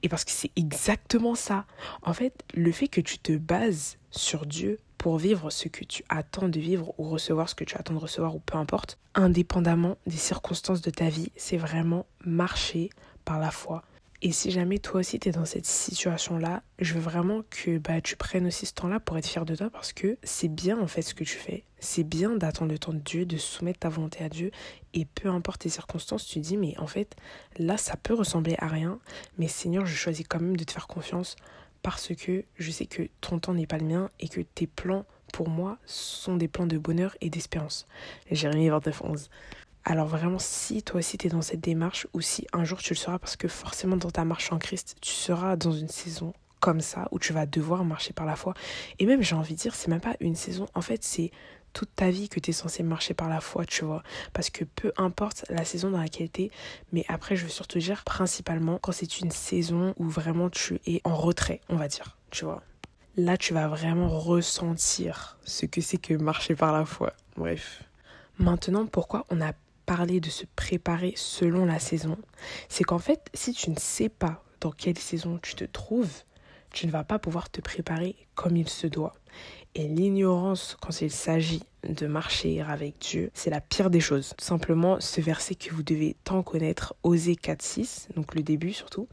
et 0.04 0.10
parce 0.10 0.24
que 0.24 0.32
c'est 0.32 0.52
exactement 0.56 1.36
ça. 1.36 1.66
En 2.02 2.14
fait, 2.14 2.44
le 2.54 2.72
fait 2.72 2.88
que 2.88 3.02
tu 3.02 3.20
te 3.20 3.34
bases 3.34 3.98
sur 4.12 4.46
Dieu 4.46 4.80
pour 4.98 5.18
vivre 5.18 5.50
ce 5.50 5.68
que 5.68 5.86
tu 5.86 6.04
attends 6.10 6.50
de 6.50 6.60
vivre 6.60 6.94
ou 6.98 7.10
recevoir 7.10 7.50
ce 7.50 7.56
que 7.56 7.64
tu 7.64 7.76
attends 7.76 7.94
de 7.94 8.00
recevoir 8.00 8.36
ou 8.36 8.40
peu 8.40 8.58
importe, 8.58 8.98
indépendamment 9.14 9.98
des 10.08 10.18
circonstances 10.18 10.82
de 10.82 10.90
ta 10.90 11.10
vie, 11.10 11.32
c'est 11.36 11.58
vraiment 11.58 12.06
marcher 12.26 12.90
par 13.26 13.40
la 13.40 13.52
foi. 13.52 13.84
Et 14.24 14.32
si 14.32 14.50
jamais 14.50 14.80
toi 14.80 15.02
aussi 15.02 15.20
tu 15.20 15.30
es 15.30 15.32
dans 15.32 15.46
cette 15.46 15.68
situation-là, 15.68 16.64
je 16.80 16.96
veux 16.96 17.00
vraiment 17.00 17.44
que 17.52 17.78
bah, 17.78 18.02
tu 18.02 18.16
prennes 18.16 18.48
aussi 18.48 18.66
ce 18.66 18.74
temps-là 18.74 19.00
pour 19.00 19.16
être 19.18 19.28
fier 19.28 19.46
de 19.46 19.56
toi 19.56 19.70
parce 19.70 19.94
que 19.94 20.18
c'est 20.24 20.48
bien 20.48 20.80
en 20.80 20.88
fait 20.88 21.04
ce 21.04 21.14
que 21.14 21.24
tu 21.24 21.38
fais. 21.38 21.64
C'est 21.80 22.04
bien 22.04 22.36
d'attendre 22.36 22.72
le 22.72 22.80
temps 22.80 22.94
de 22.94 23.00
Dieu, 23.00 23.28
de 23.28 23.38
soumettre 23.38 23.80
ta 23.80 23.90
volonté 23.90 24.24
à 24.24 24.30
Dieu 24.30 24.50
et 24.96 25.06
peu 25.06 25.30
importe 25.30 25.62
tes 25.62 25.70
circonstances, 25.70 26.26
tu 26.26 26.40
dis 26.40 26.58
mais 26.58 26.76
en 26.80 26.88
fait 26.88 27.16
là 27.60 27.78
ça 27.78 27.96
peut 27.96 28.16
ressembler 28.16 28.56
à 28.58 28.68
rien, 28.68 29.00
mais 29.38 29.48
Seigneur 29.48 29.86
je 29.86 29.96
choisis 29.96 30.26
quand 30.28 30.40
même 30.40 30.58
de 30.58 30.64
te 30.64 30.72
faire 30.72 30.88
confiance 30.88 31.36
parce 31.84 32.16
que 32.16 32.44
je 32.58 32.72
sais 32.72 32.88
que 32.88 33.04
ton 33.22 33.38
temps 33.38 33.54
n'est 33.54 33.68
pas 33.68 33.78
le 33.78 33.86
mien 33.86 34.10
et 34.20 34.30
que 34.30 34.42
tes 34.42 34.66
plans 34.66 35.06
pour 35.32 35.48
moi 35.48 35.78
sont 35.86 36.38
des 36.38 36.48
plans 36.48 36.66
de 36.66 36.80
bonheur 36.80 37.16
et 37.22 37.30
d'espérance. 37.30 37.88
Jérémie 38.32 38.70
29 38.70 39.02
11. 39.04 39.30
Alors 39.90 40.08
vraiment, 40.08 40.38
si 40.38 40.84
toi 40.84 41.00
aussi 41.00 41.18
tu 41.18 41.28
es 41.28 41.30
dans 41.30 41.42
cette 41.42 41.62
démarche 41.62 42.08
ou 42.14 42.20
si 42.20 42.46
un 42.52 42.66
jour 42.66 42.80
tu 42.80 42.92
le 42.92 42.98
seras, 42.98 43.20
parce 43.20 43.38
que 43.38 43.48
forcément 43.48 43.96
dans 43.96 44.12
ta 44.12 44.26
marche 44.26 44.52
en 44.52 44.60
Christ, 44.60 44.98
tu 45.00 45.12
seras 45.12 45.56
dans 45.56 45.72
une 45.72 45.88
saison 45.88 46.34
comme 46.60 46.82
ça 46.82 47.08
où 47.12 47.20
tu 47.20 47.32
vas 47.32 47.46
devoir 47.46 47.86
marcher 47.86 48.12
par 48.12 48.26
la 48.26 48.36
foi. 48.36 48.54
Et 49.00 49.06
même 49.06 49.22
j'ai 49.22 49.36
envie 49.36 49.54
de 49.54 49.60
dire, 49.60 49.76
c'est 49.76 49.88
même 49.88 50.02
pas 50.02 50.18
une 50.20 50.36
saison, 50.36 50.66
en 50.76 50.82
fait 50.82 51.06
c'est 51.06 51.32
toute 51.72 51.96
ta 51.96 52.10
vie 52.10 52.28
que 52.28 52.42
tu 52.42 52.50
es 52.50 52.54
censé 52.54 52.84
marcher 52.84 53.14
par 53.14 53.30
la 53.30 53.40
foi, 53.40 53.64
tu 53.64 53.86
vois. 53.86 54.04
Parce 54.34 54.50
que 54.50 54.66
peu 54.66 54.92
importe 54.98 55.46
la 55.48 55.64
saison 55.64 55.90
dans 55.90 56.02
laquelle 56.02 56.30
tu 56.32 56.42
es, 56.44 56.52
mais 56.92 57.06
après, 57.08 57.38
je 57.38 57.46
veux 57.46 57.50
surtout 57.50 57.80
dire 57.80 58.04
principalement 58.04 58.80
quand 58.80 58.92
c'est 58.92 59.22
une 59.22 59.32
saison 59.32 59.94
où 59.96 60.04
vraiment 60.04 60.50
tu 60.50 60.82
es 60.86 61.00
en 61.06 61.16
retrait, 61.16 61.62
on 61.70 61.78
va 61.78 61.88
dire, 61.88 62.18
tu 62.30 62.44
vois. 62.44 62.62
Là, 63.16 63.38
tu 63.38 63.54
vas 63.54 63.70
vraiment 63.70 64.10
ressentir 64.10 65.38
ce 65.46 65.66
que 65.66 65.80
c'est 65.80 65.98
que 65.98 66.14
marcher 66.14 66.56
par 66.56 66.74
la 66.74 66.84
foi. 66.84 67.14
Bref. 67.38 67.84
Maintenant, 68.38 68.86
pourquoi 68.86 69.26
on 69.30 69.40
a 69.40 69.54
parlé 69.88 70.20
de 70.20 70.30
se 70.30 70.46
préparer 70.56 71.14
selon 71.16 71.66
la 71.66 71.80
saison 71.80 72.18
C'est 72.70 72.84
qu'en 72.84 73.00
fait, 73.00 73.30
si 73.34 73.54
tu 73.54 73.72
ne 73.72 73.80
sais 73.80 74.10
pas 74.10 74.44
dans 74.62 74.72
quelle 74.72 74.98
saison 74.98 75.40
tu 75.42 75.56
te 75.56 75.64
trouves, 75.64 76.24
tu 76.72 76.86
ne 76.86 76.92
vas 76.92 77.06
pas 77.06 77.18
pouvoir 77.18 77.50
te 77.50 77.62
préparer 77.62 78.16
comme 78.36 78.58
il 78.58 78.70
se 78.70 78.86
doit. 78.86 79.14
Et 79.74 79.88
l'ignorance 79.88 80.78
quand 80.82 81.02
il 81.02 81.10
s'agit 81.10 81.64
de 81.88 82.08
marcher 82.08 82.62
avec 82.62 83.00
Dieu, 83.00 83.32
c'est 83.34 83.50
la 83.50 83.62
pire 83.62 83.90
des 83.90 84.00
choses. 84.00 84.34
Simplement, 84.38 85.00
ce 85.00 85.22
verset 85.22 85.56
que 85.56 85.74
vous 85.74 85.84
devez 85.84 86.16
tant 86.24 86.44
connaître, 86.44 86.96
Osée 87.04 87.36
4.6, 87.36 88.14
donc 88.16 88.36
le 88.36 88.44
début 88.44 88.74
surtout, 88.74 89.08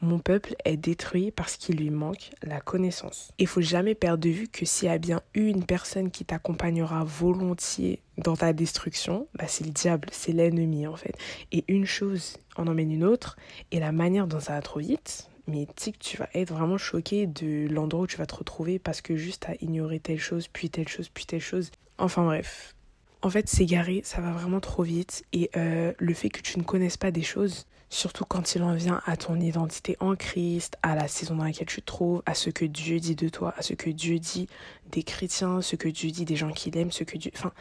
mon 0.00 0.18
peuple 0.18 0.54
est 0.64 0.76
détruit 0.76 1.30
parce 1.30 1.56
qu'il 1.56 1.76
lui 1.76 1.90
manque 1.90 2.30
la 2.42 2.60
connaissance. 2.60 3.32
Il 3.38 3.46
faut 3.46 3.60
jamais 3.60 3.94
perdre 3.94 4.22
de 4.22 4.30
vue 4.30 4.48
que 4.48 4.64
s'il 4.64 4.88
y 4.88 4.90
a 4.90 4.98
bien 4.98 5.20
une 5.34 5.64
personne 5.64 6.10
qui 6.10 6.24
t'accompagnera 6.24 7.04
volontiers 7.04 8.00
dans 8.18 8.36
ta 8.36 8.52
destruction, 8.52 9.28
bah 9.34 9.46
c'est 9.46 9.64
le 9.64 9.70
diable, 9.70 10.08
c'est 10.12 10.32
l'ennemi 10.32 10.86
en 10.86 10.96
fait. 10.96 11.16
Et 11.52 11.64
une 11.68 11.86
chose 11.86 12.36
en 12.56 12.66
emmène 12.66 12.90
une 12.90 13.04
autre, 13.04 13.36
et 13.70 13.78
la 13.78 13.92
manière 13.92 14.26
dont 14.26 14.40
ça 14.40 14.54
va 14.54 14.62
trop 14.62 14.80
vite, 14.80 15.28
mais 15.48 15.66
tu 15.76 15.92
tu 15.92 16.16
vas 16.18 16.28
être 16.34 16.52
vraiment 16.52 16.78
choqué 16.78 17.26
de 17.26 17.66
l'endroit 17.68 18.02
où 18.02 18.06
tu 18.06 18.16
vas 18.16 18.26
te 18.26 18.36
retrouver 18.36 18.78
parce 18.78 19.00
que 19.00 19.16
juste 19.16 19.48
à 19.48 19.54
ignorer 19.60 19.98
telle 19.98 20.20
chose, 20.20 20.46
puis 20.48 20.70
telle 20.70 20.88
chose, 20.88 21.08
puis 21.08 21.26
telle 21.26 21.40
chose. 21.40 21.70
Enfin 21.96 22.24
bref. 22.24 22.74
En 23.20 23.30
fait, 23.30 23.48
s'égarer, 23.48 24.02
ça 24.04 24.20
va 24.20 24.30
vraiment 24.30 24.60
trop 24.60 24.84
vite. 24.84 25.24
Et 25.32 25.50
euh, 25.56 25.92
le 25.98 26.14
fait 26.14 26.28
que 26.28 26.40
tu 26.40 26.56
ne 26.58 26.62
connaisses 26.62 26.96
pas 26.96 27.10
des 27.10 27.22
choses, 27.22 27.66
surtout 27.88 28.24
quand 28.24 28.54
il 28.54 28.62
en 28.62 28.74
vient 28.74 29.00
à 29.06 29.16
ton 29.16 29.40
identité 29.40 29.96
en 29.98 30.14
Christ, 30.14 30.76
à 30.82 30.94
la 30.94 31.08
saison 31.08 31.34
dans 31.34 31.44
laquelle 31.44 31.66
tu 31.66 31.80
te 31.80 31.86
trouves, 31.86 32.22
à 32.26 32.34
ce 32.34 32.50
que 32.50 32.64
Dieu 32.64 33.00
dit 33.00 33.16
de 33.16 33.28
toi, 33.28 33.54
à 33.56 33.62
ce 33.62 33.72
que 33.72 33.90
Dieu 33.90 34.20
dit 34.20 34.46
des 34.92 35.02
chrétiens, 35.02 35.62
ce 35.62 35.74
que 35.74 35.88
Dieu 35.88 36.10
dit 36.10 36.24
des 36.24 36.36
gens 36.36 36.52
qu'il 36.52 36.76
aime, 36.76 36.92
ce 36.92 37.02
que 37.02 37.18
Dieu... 37.18 37.32
Enfin, 37.34 37.52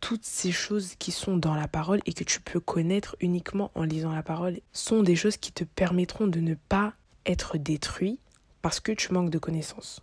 toutes 0.00 0.24
ces 0.24 0.52
choses 0.52 0.94
qui 0.98 1.12
sont 1.12 1.36
dans 1.36 1.54
la 1.54 1.68
parole 1.68 2.00
et 2.06 2.12
que 2.12 2.24
tu 2.24 2.40
peux 2.40 2.60
connaître 2.60 3.16
uniquement 3.20 3.70
en 3.74 3.84
lisant 3.84 4.12
la 4.12 4.22
parole 4.22 4.60
sont 4.72 5.02
des 5.02 5.16
choses 5.16 5.36
qui 5.36 5.52
te 5.52 5.64
permettront 5.64 6.26
de 6.26 6.40
ne 6.40 6.54
pas 6.54 6.94
être 7.26 7.58
détruit 7.58 8.18
parce 8.62 8.80
que 8.80 8.92
tu 8.92 9.12
manques 9.12 9.30
de 9.30 9.38
connaissances. 9.38 10.02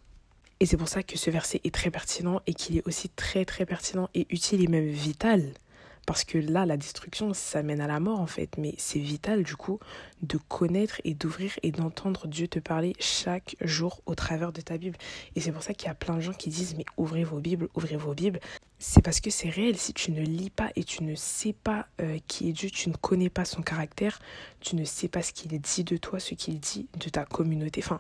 Et 0.60 0.66
c'est 0.66 0.78
pour 0.78 0.88
ça 0.88 1.04
que 1.04 1.18
ce 1.18 1.30
verset 1.30 1.62
est 1.64 1.74
très 1.74 1.92
pertinent 1.92 2.42
et 2.48 2.54
qu'il 2.54 2.78
est 2.78 2.88
aussi 2.88 3.10
très 3.10 3.46
très 3.46 3.66
pertinent 3.66 4.10
et 4.16 4.26
utile 4.30 4.64
et 4.64 4.68
même 4.68 4.88
vital. 4.88 5.54
Parce 6.08 6.24
que 6.24 6.38
là, 6.38 6.66
la 6.66 6.78
destruction, 6.78 7.34
ça 7.34 7.62
mène 7.64 7.82
à 7.82 7.86
la 7.86 8.00
mort 8.00 8.22
en 8.22 8.28
fait. 8.28 8.58
Mais 8.58 8.74
c'est 8.78 8.98
vital 8.98 9.44
du 9.44 9.58
coup 9.58 9.78
de 10.22 10.38
connaître 10.38 11.02
et 11.04 11.14
d'ouvrir 11.14 11.52
et 11.64 11.72
d'entendre 11.72 12.28
Dieu 12.28 12.48
te 12.48 12.60
parler 12.60 12.96
chaque 12.98 13.58
jour 13.60 14.02
au 14.06 14.16
travers 14.16 14.54
de 14.54 14.62
ta 14.62 14.78
Bible. 14.78 14.98
Et 15.36 15.42
c'est 15.42 15.52
pour 15.52 15.64
ça 15.64 15.74
qu'il 15.74 15.90
y 15.90 15.92
a 15.92 15.96
plein 15.96 16.16
de 16.16 16.22
gens 16.22 16.32
qui 16.32 16.50
disent 16.50 16.76
mais 16.78 16.86
ouvrez 16.96 17.26
vos 17.26 17.40
Bibles, 17.42 17.68
ouvrez 17.76 17.98
vos 17.98 18.14
Bibles. 18.14 18.40
C'est 18.80 19.02
parce 19.02 19.20
que 19.20 19.30
c'est 19.30 19.50
réel. 19.50 19.78
Si 19.78 19.94
tu 19.94 20.14
ne 20.14 20.22
lis 20.22 20.50
pas 20.50 20.70
et 20.78 20.86
tu 20.86 21.04
ne 21.04 21.14
sais 21.14 21.52
pas 21.52 21.88
euh, 22.02 22.20
qui 22.26 22.48
est 22.48 22.54
Dieu, 22.54 22.70
tu 22.70 22.88
ne 22.88 22.96
connais 22.96 23.30
pas 23.30 23.44
son 23.44 23.62
caractère, 23.62 24.20
tu 24.62 24.78
ne 24.78 24.86
sais 24.86 25.10
pas 25.10 25.22
ce 25.22 25.34
qu'il 25.34 25.60
dit 25.60 25.84
de 25.84 25.98
toi, 25.98 26.22
ce 26.22 26.36
qu'il 26.36 26.58
dit 26.62 26.88
de 26.98 27.10
ta 27.10 27.26
communauté. 27.26 27.82
Enfin, 27.84 28.00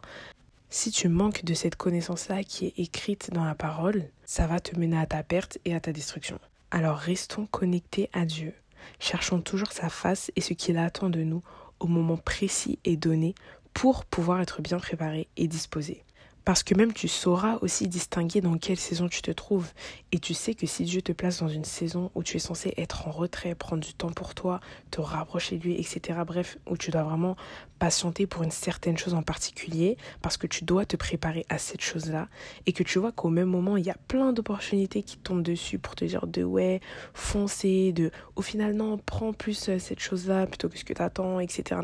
Si 0.70 0.92
tu 0.92 1.10
manques 1.10 1.44
de 1.44 1.54
cette 1.54 1.76
connaissance-là 1.76 2.44
qui 2.46 2.68
est 2.68 2.80
écrite 2.80 3.32
dans 3.34 3.44
la 3.44 3.56
parole, 3.56 4.06
ça 4.26 4.48
va 4.48 4.62
te 4.62 4.80
mener 4.80 4.98
à 4.98 5.06
ta 5.06 5.24
perte 5.24 5.58
et 5.66 5.76
à 5.76 5.82
ta 5.82 5.92
destruction. 5.92 6.40
Alors 6.70 6.98
restons 6.98 7.46
connectés 7.46 8.10
à 8.12 8.26
Dieu. 8.26 8.54
Cherchons 9.00 9.42
toujours 9.42 9.72
sa 9.72 9.90
face 9.90 10.32
et 10.36 10.42
ce 10.42 10.54
qu'il 10.54 10.78
attend 10.78 11.10
de 11.10 11.24
nous 11.24 11.42
au 11.80 11.88
moment 11.88 12.18
précis 12.18 12.80
et 12.84 12.98
donné 12.98 13.36
pour 13.74 14.06
pouvoir 14.06 14.42
être 14.42 14.62
bien 14.62 14.78
préparé 14.78 15.28
et 15.38 15.48
disposé. 15.48 16.04
Parce 16.48 16.64
que 16.64 16.74
même 16.76 16.94
tu 16.94 17.10
sauras 17.10 17.58
aussi 17.60 17.90
distinguer 17.90 18.40
dans 18.40 18.58
quelle 18.58 18.78
saison 18.78 19.10
tu 19.10 19.22
te 19.22 19.32
trouves. 19.32 19.68
Et 20.14 20.20
tu 20.20 20.34
sais 20.34 20.54
que 20.54 20.66
si 20.66 20.86
Dieu 20.86 21.02
te 21.02 21.12
place 21.12 21.42
dans 21.42 21.50
une 21.50 21.66
saison 21.66 22.10
où 22.16 22.24
tu 22.24 22.38
es 22.38 22.40
censé 22.40 22.74
être 22.78 23.06
en 23.06 23.12
retrait, 23.12 23.54
prendre 23.54 23.84
du 23.84 23.94
temps 23.94 24.14
pour 24.14 24.34
toi, 24.34 24.62
te 24.90 25.02
rapprocher 25.02 25.58
de 25.58 25.64
lui, 25.64 25.74
etc. 25.74 26.20
Bref, 26.26 26.58
où 26.66 26.78
tu 26.78 26.90
dois 26.90 27.04
vraiment 27.04 27.36
patienter 27.80 28.28
pour 28.28 28.44
une 28.44 28.52
certaine 28.52 28.98
chose 28.98 29.14
en 29.14 29.24
particulier, 29.24 29.98
parce 30.22 30.38
que 30.38 30.48
tu 30.48 30.64
dois 30.64 30.86
te 30.86 30.96
préparer 30.96 31.46
à 31.50 31.58
cette 31.58 31.82
chose-là, 31.82 32.30
et 32.66 32.72
que 32.72 32.82
tu 32.82 32.98
vois 32.98 33.12
qu'au 33.12 33.28
même 33.28 33.50
moment, 33.50 33.76
il 33.76 33.86
y 33.86 33.92
a 33.92 33.98
plein 34.08 34.32
d'opportunités 34.32 35.04
qui 35.04 35.18
tombent 35.18 35.44
dessus 35.44 35.80
pour 35.80 35.96
te 35.96 36.06
dire 36.06 36.28
de 36.28 36.46
ouais, 36.46 36.80
foncer, 37.14 37.92
de 37.92 38.10
au 38.38 38.42
final 38.42 38.74
non, 38.74 38.98
prends 38.98 39.34
plus 39.34 39.68
euh, 39.68 39.80
cette 39.80 40.00
chose-là 40.00 40.48
plutôt 40.48 40.70
que 40.70 40.78
ce 40.78 40.86
que 40.86 40.94
tu 40.94 41.02
attends, 41.02 41.42
etc. 41.42 41.82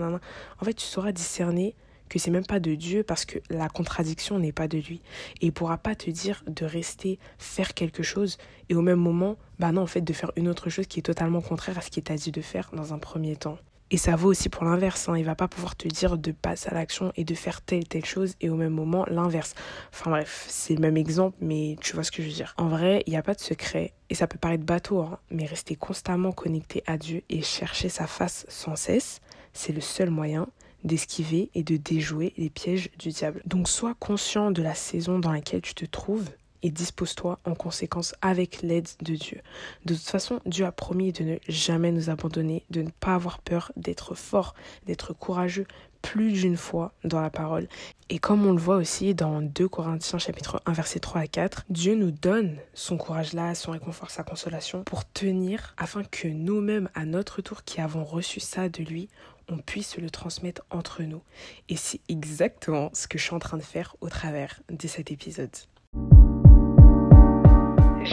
En 0.62 0.64
fait, 0.64 0.74
tu 0.74 0.86
sauras 0.86 1.12
discerner 1.12 1.76
que 2.14 2.20
c'est 2.20 2.32
même 2.32 2.46
pas 2.46 2.60
de 2.60 2.76
Dieu 2.76 3.04
parce 3.04 3.26
que 3.26 3.40
la 3.50 3.68
contradiction 3.70 4.38
n'est 4.38 4.52
pas 4.52 4.68
de 4.68 4.78
lui. 4.78 5.02
Et 5.42 5.48
il 5.48 5.54
pourra 5.54 5.78
pas 5.78 5.96
te 5.96 6.10
dire 6.12 6.44
de 6.48 6.66
rester 6.66 7.18
faire 7.38 7.74
quelque 7.74 8.04
chose 8.04 8.38
et 8.70 8.76
au 8.76 8.82
même 8.82 9.00
moment, 9.00 9.38
bah 9.60 9.72
non, 9.72 9.82
en 9.82 9.88
fait, 9.88 10.02
de 10.02 10.14
faire 10.14 10.32
une 10.36 10.48
autre 10.48 10.70
chose 10.70 10.88
qui 10.88 11.00
est 11.00 11.04
totalement 11.04 11.42
contraire 11.42 11.78
à 11.78 11.82
ce 11.82 11.90
qu'il 11.90 12.04
t'a 12.04 12.16
dit 12.16 12.32
de 12.32 12.42
faire 12.42 12.70
dans 12.74 12.94
un 12.94 13.00
premier 13.00 13.36
temps. 13.36 13.58
Et 13.90 13.98
ça 13.98 14.16
vaut 14.16 14.30
aussi 14.30 14.50
pour 14.50 14.64
l'inverse. 14.64 15.08
Hein. 15.10 15.18
Il 15.18 15.26
va 15.26 15.36
pas 15.36 15.48
pouvoir 15.48 15.76
te 15.76 15.88
dire 15.88 16.18
de 16.18 16.32
passer 16.32 16.70
à 16.70 16.74
l'action 16.74 17.12
et 17.16 17.24
de 17.24 17.36
faire 17.36 17.62
telle 17.62 17.88
telle 17.88 18.06
chose 18.06 18.34
et 18.42 18.50
au 18.50 18.56
même 18.56 18.74
moment 18.74 19.06
l'inverse. 19.08 19.54
Enfin 19.92 20.10
bref, 20.10 20.46
c'est 20.48 20.74
le 20.74 20.82
même 20.82 20.98
exemple, 20.98 21.38
mais 21.42 21.76
tu 21.80 21.94
vois 21.94 22.04
ce 22.04 22.12
que 22.12 22.24
je 22.24 22.28
veux 22.28 22.34
dire. 22.34 22.56
En 22.58 22.70
vrai, 22.70 23.04
il 23.06 23.12
n'y 23.12 23.18
a 23.18 23.22
pas 23.22 23.36
de 23.36 23.40
secret 23.40 23.94
et 24.10 24.16
ça 24.16 24.26
peut 24.26 24.40
paraître 24.40 24.64
bateau, 24.64 25.02
hein, 25.02 25.20
mais 25.30 25.46
rester 25.46 25.76
constamment 25.76 26.32
connecté 26.32 26.84
à 26.88 26.98
Dieu 26.98 27.22
et 27.30 27.42
chercher 27.44 27.90
sa 27.90 28.08
face 28.08 28.46
sans 28.50 28.76
cesse, 28.76 29.22
c'est 29.52 29.74
le 29.74 29.82
seul 29.82 30.10
moyen 30.10 30.48
d'esquiver 30.84 31.50
et 31.54 31.64
de 31.64 31.78
déjouer 31.78 32.34
les 32.38 32.50
pièges 32.50 32.90
du 32.98 33.10
diable. 33.10 33.42
Donc 33.46 33.68
sois 33.68 33.96
conscient 34.00 34.52
de 34.52 34.62
la 34.62 34.76
saison 34.76 35.20
dans 35.20 35.32
laquelle 35.32 35.62
tu 35.62 35.74
te 35.74 35.86
trouves 35.86 36.30
et 36.64 36.72
dispose-toi 36.72 37.40
en 37.46 37.56
conséquence 37.56 38.16
avec 38.22 38.62
l'aide 38.62 38.88
de 39.02 39.16
Dieu. 39.16 39.42
De 39.86 39.94
toute 39.94 40.04
façon, 40.04 40.40
Dieu 40.46 40.66
a 40.66 40.72
promis 40.72 41.12
de 41.12 41.24
ne 41.24 41.36
jamais 41.48 41.92
nous 41.92 42.10
abandonner, 42.10 42.64
de 42.70 42.82
ne 42.82 42.90
pas 42.90 43.16
avoir 43.16 43.40
peur, 43.40 43.72
d'être 43.76 44.16
fort, 44.16 44.56
d'être 44.86 45.14
courageux 45.14 45.68
plus 46.02 46.34
d'une 46.34 46.58
fois 46.58 46.94
dans 47.04 47.22
la 47.22 47.30
parole. 47.30 47.68
Et 48.10 48.20
comme 48.20 48.46
on 48.46 48.52
le 48.52 48.60
voit 48.60 48.76
aussi 48.76 49.16
dans 49.16 49.42
2 49.42 49.68
Corinthiens 49.70 50.20
chapitre 50.20 50.62
1 50.66 50.74
verset 50.74 51.00
3 51.00 51.22
à 51.22 51.28
4, 51.28 51.64
Dieu 51.70 51.96
nous 51.96 52.12
donne 52.12 52.58
son 52.74 52.98
courage 52.98 53.34
là, 53.34 53.56
son 53.56 53.72
réconfort, 53.72 54.12
sa 54.12 54.24
consolation 54.24 54.84
pour 54.84 55.10
tenir 55.10 55.74
afin 55.78 56.04
que 56.04 56.28
nous-mêmes 56.28 56.90
à 56.94 57.06
notre 57.06 57.42
tour 57.42 57.64
qui 57.64 57.82
avons 57.82 58.04
reçu 58.04 58.42
ça 58.42 58.68
de 58.70 58.84
lui, 58.84 59.10
on 59.50 59.58
puisse 59.58 59.98
le 59.98 60.10
transmettre 60.10 60.64
entre 60.70 61.04
nous. 61.04 61.22
Et 61.70 61.76
c'est 61.76 62.02
exactement 62.10 62.90
ce 62.94 63.08
que 63.08 63.18
je 63.18 63.24
suis 63.24 63.34
en 63.34 63.40
train 63.40 63.58
de 63.58 63.64
faire 63.64 63.96
au 64.02 64.10
travers 64.10 64.62
de 64.70 64.88
cet 64.88 65.12
épisode. 65.12 65.56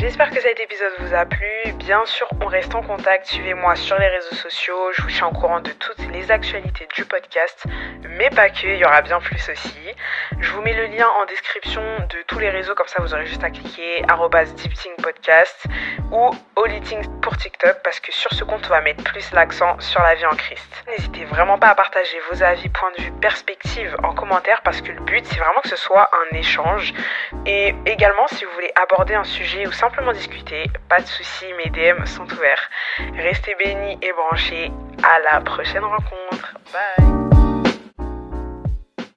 J'espère 0.01 0.31
que 0.31 0.41
cet 0.41 0.59
épisode 0.59 0.93
vous 1.01 1.13
a 1.13 1.27
plu. 1.27 1.47
Bien 1.75 2.07
sûr, 2.07 2.27
on 2.41 2.47
reste 2.47 2.75
en 2.75 2.81
contact. 2.81 3.27
Suivez-moi 3.27 3.77
sur 3.77 3.99
les 3.99 4.09
réseaux 4.09 4.35
sociaux. 4.35 4.91
Je 4.95 5.03
vous 5.03 5.11
tiens 5.11 5.27
au 5.27 5.33
courant 5.33 5.61
de 5.61 5.73
toutes 5.73 5.99
les 6.11 6.31
actualités 6.31 6.89
du 6.97 7.05
podcast, 7.05 7.67
mais 8.09 8.31
pas 8.31 8.49
que. 8.49 8.67
Il 8.67 8.79
y 8.79 8.85
aura 8.87 9.03
bien 9.03 9.21
plus 9.21 9.47
aussi. 9.51 9.79
Je 10.39 10.53
vous 10.53 10.63
mets 10.63 10.73
le 10.73 10.87
lien 10.87 11.07
en 11.21 11.27
description 11.27 11.83
de 11.83 12.17
tous 12.27 12.39
les 12.39 12.49
réseaux, 12.49 12.75
comme 12.75 12.87
ça 12.87 13.03
vous 13.03 13.13
aurez 13.13 13.27
juste 13.27 13.45
à 13.45 13.51
cliquer 13.51 14.03
Podcast 15.03 15.67
ou 16.13 16.31
Eating 16.67 17.21
pour 17.21 17.37
TikTok 17.37 17.83
parce 17.83 18.01
que 18.01 18.13
sur 18.13 18.33
ce 18.33 18.45
compte 18.45 18.65
on 18.67 18.71
va 18.71 18.81
mettre 18.81 19.03
plus 19.03 19.33
l'accent 19.33 19.79
sur 19.81 20.03
la 20.03 20.15
vie 20.15 20.27
en 20.27 20.37
Christ. 20.37 20.85
N'hésitez 20.89 21.25
vraiment 21.25 21.59
pas 21.59 21.69
à 21.69 21.75
partager 21.75 22.17
vos 22.31 22.43
avis, 22.43 22.69
points 22.69 22.91
de 22.97 23.03
vue, 23.05 23.13
perspectives 23.21 23.97
en 24.03 24.15
commentaire 24.15 24.63
parce 24.63 24.81
que 24.81 24.93
le 24.93 25.01
but 25.01 25.25
c'est 25.27 25.39
vraiment 25.39 25.61
que 25.63 25.69
ce 25.69 25.77
soit 25.77 26.11
un 26.13 26.37
échange. 26.37 26.93
Et 27.47 27.75
également 27.87 28.27
si 28.29 28.45
vous 28.45 28.53
voulez 28.53 28.73
aborder 28.81 29.15
un 29.15 29.25
sujet 29.25 29.67
ou 29.67 29.73
simplement 29.91 30.13
discuter, 30.13 30.71
pas 30.89 31.01
de 31.01 31.07
soucis, 31.07 31.53
mes 31.59 31.71
DM 31.71 32.05
sont 32.07 32.25
ouverts. 32.33 32.71
Restez 33.17 33.55
bénis 33.57 33.99
et 34.03 34.13
branchés. 34.13 34.71
À 35.03 35.19
la 35.33 35.41
prochaine 35.41 35.85
rencontre. 35.85 36.55
Bye 36.73 37.20